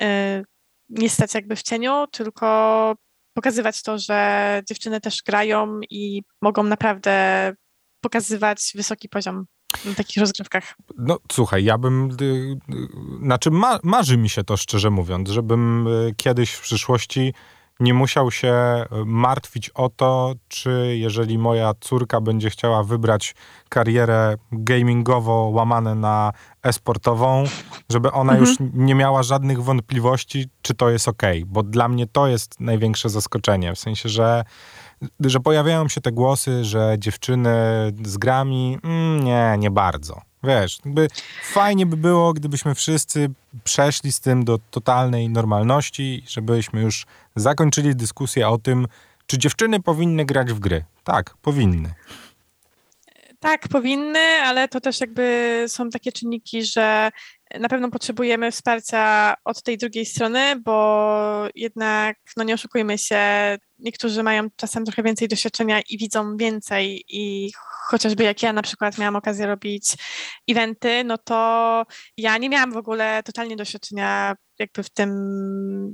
e, 0.00 0.42
nie 0.88 1.10
stać 1.10 1.34
jakby 1.34 1.56
w 1.56 1.62
cieniu, 1.62 2.06
tylko 2.12 2.96
pokazywać 3.34 3.82
to, 3.82 3.98
że 3.98 4.62
dziewczyny 4.68 5.00
też 5.00 5.22
grają 5.26 5.80
i 5.90 6.22
mogą 6.42 6.62
naprawdę 6.62 7.52
pokazywać 8.00 8.72
wysoki 8.74 9.08
poziom 9.08 9.46
na 9.84 9.94
takich 9.94 10.16
rozgrywkach. 10.16 10.74
No 10.98 11.18
słuchaj, 11.32 11.64
ja 11.64 11.78
bym, 11.78 12.10
y, 12.20 12.24
y, 12.24 12.58
znaczy 13.22 13.50
ma, 13.50 13.78
marzy 13.82 14.16
mi 14.16 14.28
się 14.28 14.44
to 14.44 14.56
szczerze 14.56 14.90
mówiąc, 14.90 15.28
żebym 15.28 15.86
y, 15.86 16.14
kiedyś 16.16 16.52
w 16.52 16.60
przyszłości 16.60 17.34
nie 17.80 17.94
musiał 17.94 18.30
się 18.30 18.48
e, 18.48 18.86
martwić 19.06 19.70
o 19.70 19.88
to, 19.88 20.34
czy 20.48 20.96
jeżeli 20.96 21.38
moja 21.38 21.72
córka 21.80 22.20
będzie 22.20 22.50
chciała 22.50 22.84
wybrać 22.84 23.34
karierę 23.68 24.36
gamingowo 24.52 25.50
łamane 25.54 25.94
na 25.94 26.32
e-sportową, 26.62 27.44
żeby 27.90 28.12
ona 28.12 28.32
mhm. 28.32 28.48
już 28.48 28.70
nie 28.74 28.94
miała 28.94 29.22
żadnych 29.22 29.62
wątpliwości, 29.62 30.46
czy 30.62 30.74
to 30.74 30.90
jest 30.90 31.08
ok, 31.08 31.22
bo 31.46 31.62
dla 31.62 31.88
mnie 31.88 32.06
to 32.06 32.26
jest 32.26 32.60
największe 32.60 33.08
zaskoczenie, 33.08 33.74
w 33.74 33.78
sensie, 33.78 34.08
że 34.08 34.44
że 35.20 35.40
pojawiają 35.40 35.88
się 35.88 36.00
te 36.00 36.12
głosy, 36.12 36.64
że 36.64 36.96
dziewczyny 36.98 37.50
z 38.04 38.18
grami, 38.18 38.78
mm, 38.84 39.24
nie, 39.24 39.56
nie 39.58 39.70
bardzo. 39.70 40.29
Wiesz, 40.42 40.78
jakby 40.84 41.08
fajnie 41.42 41.86
by 41.86 41.96
było, 41.96 42.32
gdybyśmy 42.32 42.74
wszyscy 42.74 43.30
przeszli 43.64 44.12
z 44.12 44.20
tym 44.20 44.44
do 44.44 44.58
totalnej 44.70 45.28
normalności, 45.28 46.22
żebyśmy 46.28 46.82
już 46.82 47.06
zakończyli 47.36 47.96
dyskusję 47.96 48.48
o 48.48 48.58
tym, 48.58 48.86
czy 49.26 49.38
dziewczyny 49.38 49.80
powinny 49.80 50.24
grać 50.24 50.52
w 50.52 50.58
gry. 50.58 50.84
Tak, 51.04 51.34
powinny. 51.42 51.94
Tak, 53.40 53.68
powinny, 53.68 54.20
ale 54.20 54.68
to 54.68 54.80
też 54.80 55.00
jakby 55.00 55.64
są 55.68 55.90
takie 55.90 56.12
czynniki, 56.12 56.64
że 56.64 57.10
na 57.58 57.68
pewno 57.68 57.90
potrzebujemy 57.90 58.52
wsparcia 58.52 59.34
od 59.44 59.62
tej 59.62 59.78
drugiej 59.78 60.06
strony, 60.06 60.56
bo 60.56 61.48
jednak, 61.54 62.16
no 62.36 62.44
nie 62.44 62.54
oszukujmy 62.54 62.98
się, 62.98 63.18
niektórzy 63.78 64.22
mają 64.22 64.48
czasem 64.56 64.84
trochę 64.84 65.02
więcej 65.02 65.28
doświadczenia 65.28 65.80
i 65.80 65.98
widzą 65.98 66.36
więcej. 66.36 67.04
I 67.08 67.52
chociażby 67.90 68.24
jak 68.24 68.42
ja 68.42 68.52
na 68.52 68.62
przykład 68.62 68.98
miałam 68.98 69.16
okazję 69.16 69.46
robić 69.46 69.96
eventy, 70.48 71.04
no 71.04 71.18
to 71.18 71.84
ja 72.16 72.38
nie 72.38 72.48
miałam 72.48 72.72
w 72.72 72.76
ogóle 72.76 73.22
totalnie 73.22 73.56
doświadczenia 73.56 74.36
jakby 74.58 74.82
w 74.82 74.90
tym 74.90 75.10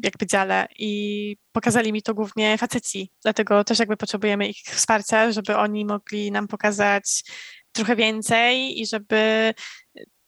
jakby 0.04 0.26
dziale. 0.26 0.66
I 0.78 1.36
pokazali 1.52 1.92
mi 1.92 2.02
to 2.02 2.14
głównie 2.14 2.58
faceci, 2.58 3.10
dlatego 3.22 3.64
też 3.64 3.78
jakby 3.78 3.96
potrzebujemy 3.96 4.48
ich 4.48 4.56
wsparcia, 4.56 5.32
żeby 5.32 5.56
oni 5.56 5.84
mogli 5.84 6.32
nam 6.32 6.48
pokazać 6.48 7.24
trochę 7.72 7.96
więcej 7.96 8.80
i 8.80 8.86
żeby 8.86 9.54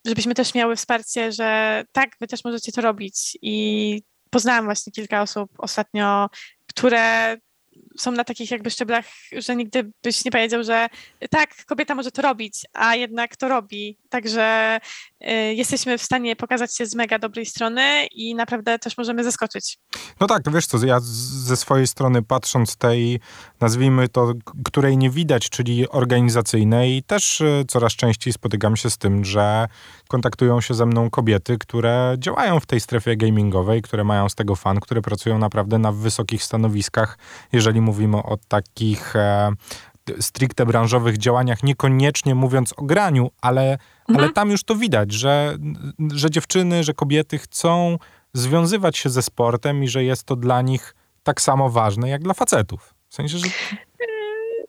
żebyśmy 0.09 0.35
też 0.35 0.55
miały 0.55 0.77
wsparcie, 0.77 1.33
że 1.33 1.85
tak, 1.93 2.11
wy 2.21 2.27
też 2.27 2.45
możecie 2.45 2.73
to 2.73 2.81
robić. 2.81 3.39
I 3.43 4.03
poznałam 4.31 4.65
właśnie 4.65 4.93
kilka 4.93 5.23
osób 5.23 5.51
ostatnio, 5.59 6.29
które 6.67 7.37
są 7.99 8.13
na 8.13 8.25
takich 8.25 8.51
jakby 8.51 8.71
szczeblach, 8.71 9.05
że 9.33 9.57
nigdy 9.57 9.91
byś 10.03 10.25
nie 10.25 10.31
powiedział, 10.31 10.65
że 10.65 10.87
tak, 11.31 11.65
kobieta 11.67 11.95
może 11.95 12.11
to 12.11 12.23
robić, 12.23 12.67
a 12.73 12.95
jednak 12.95 13.37
to 13.37 13.49
robi. 13.49 13.99
Także 14.09 14.79
y, 15.23 15.55
jesteśmy 15.55 15.99
w 15.99 16.03
stanie 16.03 16.37
pokazać 16.37 16.77
się 16.77 16.87
z 16.87 16.95
mega 16.95 17.19
dobrej 17.19 17.47
strony 17.47 18.07
i 18.07 18.35
naprawdę 18.35 18.79
też 18.79 18.99
możemy 18.99 19.25
zaskoczyć. 19.25 19.79
No 20.21 20.27
tak, 20.27 20.43
wiesz 20.53 20.67
co, 20.67 20.87
ja 20.87 20.99
ze 21.01 21.57
swojej 21.57 21.87
strony 21.87 22.23
patrząc 22.23 22.77
tej, 22.77 23.21
nazwijmy 23.61 24.09
to, 24.09 24.33
której 24.65 24.97
nie 24.97 25.11
widać, 25.11 25.51
czyli 25.51 25.89
organizacyjnej, 25.89 27.03
też 27.03 27.41
y, 27.41 27.65
coraz 27.69 27.93
częściej 27.93 28.33
spotykam 28.33 28.77
się 28.77 28.91
z 28.91 28.99
tym, 28.99 29.25
że 29.25 29.69
kontaktują 30.09 30.61
się 30.61 30.75
ze 30.75 30.87
mną 30.87 31.11
kobiety, 31.11 31.59
które 31.59 32.17
działają 32.19 32.61
w 32.61 32.67
tej 32.67 32.81
strefie 32.81 33.17
gamingowej, 33.17 33.83
które 33.83 34.05
mają 34.05 34.29
z 34.29 34.35
tego 34.35 34.57
fan, 34.57 34.81
które 34.81 35.03
pracują 35.03 35.39
naprawdę 35.39 35.79
na 35.79 35.93
wysokich 35.93 36.45
stanowiskach, 36.45 37.19
jeżeli 37.53 37.81
mówimy 37.89 38.17
o 38.17 38.37
takich 38.49 39.17
e, 39.17 39.53
stricte 40.21 40.67
branżowych 40.67 41.19
działaniach, 41.19 41.63
niekoniecznie 41.63 42.35
mówiąc 42.35 42.75
o 42.77 42.83
graniu, 42.83 43.31
ale, 43.41 43.73
mhm. 43.73 44.19
ale 44.19 44.33
tam 44.33 44.51
już 44.51 44.65
to 44.65 44.77
widać, 44.77 45.13
że, 45.13 45.57
że 46.15 46.31
dziewczyny, 46.31 46.85
że 46.85 46.95
kobiety 46.95 47.39
chcą 47.39 47.99
związywać 48.33 48.99
się 48.99 49.11
ze 49.11 49.23
sportem 49.23 49.85
i 49.85 49.89
że 49.89 50.05
jest 50.05 50.25
to 50.25 50.37
dla 50.37 50.63
nich 50.63 50.95
tak 51.23 51.41
samo 51.41 51.71
ważne 51.71 52.09
jak 52.09 52.23
dla 52.23 52.35
facetów. 52.35 52.95
W 53.09 53.15
sensie, 53.15 53.39
że... 53.39 53.47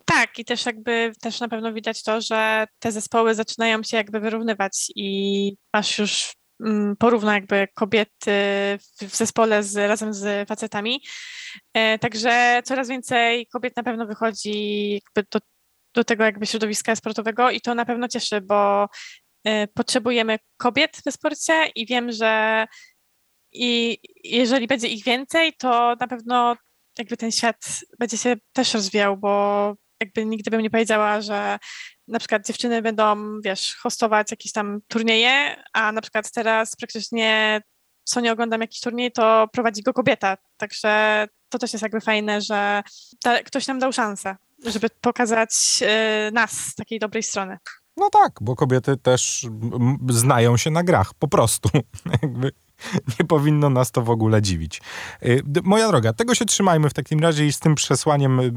Tak, 0.05 0.39
i 0.39 0.45
też 0.45 0.65
jakby 0.65 1.11
też 1.21 1.39
na 1.39 1.47
pewno 1.47 1.73
widać 1.73 2.03
to, 2.03 2.21
że 2.21 2.65
te 2.79 2.91
zespoły 2.91 3.35
zaczynają 3.35 3.83
się 3.83 3.97
jakby 3.97 4.19
wyrównywać 4.19 4.91
i 4.95 5.53
masz 5.73 5.99
już 5.99 6.33
mm, 6.65 6.95
porówno 6.95 7.33
jakby 7.33 7.67
kobiety 7.73 8.31
w 9.01 9.15
zespole 9.15 9.63
z, 9.63 9.75
razem 9.75 10.13
z 10.13 10.47
facetami. 10.49 11.03
E, 11.73 11.99
także 11.99 12.61
coraz 12.65 12.89
więcej 12.89 13.47
kobiet 13.47 13.75
na 13.75 13.83
pewno 13.83 14.05
wychodzi 14.05 14.91
jakby 14.93 15.29
do, 15.31 15.39
do 15.93 16.03
tego 16.03 16.23
jakby 16.23 16.45
środowiska 16.45 16.95
sportowego 16.95 17.51
i 17.51 17.61
to 17.61 17.75
na 17.75 17.85
pewno 17.85 18.07
cieszy, 18.07 18.41
bo 18.41 18.87
e, 19.43 19.67
potrzebujemy 19.67 20.37
kobiet 20.57 20.97
w 21.05 21.11
sporcie 21.11 21.65
i 21.75 21.85
wiem, 21.85 22.11
że 22.11 22.65
i 23.51 23.97
jeżeli 24.23 24.67
będzie 24.67 24.87
ich 24.87 25.03
więcej, 25.03 25.53
to 25.53 25.95
na 25.99 26.07
pewno 26.07 26.55
jakby 26.97 27.17
ten 27.17 27.31
świat 27.31 27.79
będzie 27.99 28.17
się 28.17 28.35
też 28.53 28.73
rozwijał, 28.73 29.17
bo 29.17 29.73
jakby 30.01 30.25
nigdy 30.25 30.51
bym 30.51 30.61
nie 30.61 30.69
powiedziała, 30.69 31.21
że 31.21 31.59
na 32.07 32.19
przykład 32.19 32.47
dziewczyny 32.47 32.81
będą, 32.81 33.15
wiesz, 33.41 33.75
hostować 33.75 34.31
jakieś 34.31 34.51
tam 34.51 34.79
turnieje, 34.87 35.63
a 35.73 35.91
na 35.91 36.01
przykład 36.01 36.31
teraz 36.31 36.75
praktycznie 36.75 37.61
co 38.03 38.19
nie 38.19 38.31
oglądam 38.31 38.61
jakiś 38.61 38.81
turniej, 38.81 39.11
to 39.11 39.47
prowadzi 39.53 39.83
go 39.83 39.93
kobieta. 39.93 40.37
Także 40.57 41.25
to 41.49 41.59
też 41.59 41.73
jest 41.73 41.83
jakby 41.83 42.01
fajne, 42.01 42.41
że 42.41 42.81
ta, 43.23 43.43
ktoś 43.43 43.67
nam 43.67 43.79
dał 43.79 43.93
szansę, 43.93 44.35
żeby 44.65 44.87
pokazać 45.01 45.51
y, 45.81 46.31
nas 46.31 46.51
z 46.51 46.75
takiej 46.75 46.99
dobrej 46.99 47.23
strony. 47.23 47.57
No 47.97 48.09
tak, 48.09 48.31
bo 48.41 48.55
kobiety 48.55 48.97
też 48.97 49.47
znają 50.09 50.57
się 50.57 50.71
na 50.71 50.83
grach, 50.83 51.13
po 51.13 51.27
prostu. 51.27 51.69
nie 53.19 53.25
powinno 53.25 53.69
nas 53.69 53.91
to 53.91 54.01
w 54.01 54.09
ogóle 54.09 54.41
dziwić. 54.41 54.81
Y, 55.23 55.43
moja 55.63 55.87
droga, 55.87 56.13
tego 56.13 56.35
się 56.35 56.45
trzymajmy 56.45 56.89
w 56.89 56.93
takim 56.93 57.19
razie 57.19 57.47
i 57.47 57.53
z 57.53 57.59
tym 57.59 57.75
przesłaniem 57.75 58.39
y, 58.39 58.51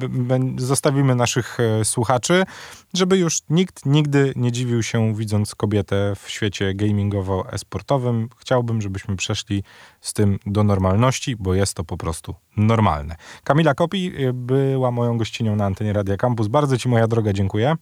zostawimy 0.56 1.14
naszych 1.14 1.58
e, 1.60 1.84
słuchaczy, 1.84 2.44
żeby 2.94 3.18
już 3.18 3.38
nikt 3.50 3.86
nigdy 3.86 4.32
nie 4.36 4.52
dziwił 4.52 4.82
się 4.82 5.14
widząc 5.14 5.54
kobietę 5.54 6.12
w 6.22 6.30
świecie 6.30 6.74
gamingowo-esportowym. 6.74 8.26
Chciałbym, 8.36 8.82
żebyśmy 8.82 9.16
przeszli 9.16 9.62
z 10.00 10.12
tym 10.12 10.38
do 10.46 10.64
normalności, 10.64 11.36
bo 11.36 11.54
jest 11.54 11.74
to 11.74 11.84
po 11.84 11.96
prostu 11.96 12.34
normalne. 12.56 13.16
Kamila 13.44 13.74
Kopi 13.74 14.12
y, 14.20 14.32
była 14.32 14.90
moją 14.90 15.18
gościnią 15.18 15.56
na 15.56 15.64
antenie 15.64 15.92
Radia 15.92 16.16
Campus. 16.16 16.48
Bardzo 16.48 16.78
Ci, 16.78 16.88
moja 16.88 17.06
droga, 17.06 17.32
dziękuję. 17.32 17.76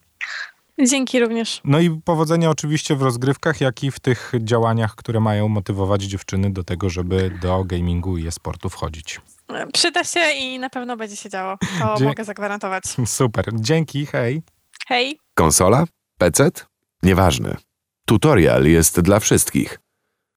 Dzięki 0.88 1.20
również. 1.20 1.60
No 1.64 1.80
i 1.80 1.90
powodzenia 2.04 2.50
oczywiście 2.50 2.96
w 2.96 3.02
rozgrywkach, 3.02 3.60
jak 3.60 3.84
i 3.84 3.90
w 3.90 4.00
tych 4.00 4.32
działaniach, 4.38 4.94
które 4.94 5.20
mają 5.20 5.48
motywować 5.48 6.02
dziewczyny 6.02 6.52
do 6.52 6.64
tego, 6.64 6.90
żeby 6.90 7.38
do 7.42 7.64
gamingu 7.64 8.18
i 8.18 8.26
e-sportu 8.26 8.70
wchodzić. 8.70 9.20
Przyda 9.72 10.04
się 10.04 10.20
i 10.38 10.58
na 10.58 10.70
pewno 10.70 10.96
będzie 10.96 11.16
się 11.16 11.30
działo. 11.30 11.58
To 11.80 11.96
Dzie 11.96 12.04
mogę 12.04 12.24
zagwarantować. 12.24 12.84
Super. 13.06 13.44
Dzięki, 13.54 14.06
hej. 14.06 14.42
Hej. 14.88 15.18
Konsola? 15.34 15.84
PC? 16.18 16.50
Nieważne. 17.02 17.56
Tutorial 18.06 18.64
jest 18.64 19.00
dla 19.00 19.20
wszystkich. 19.20 19.78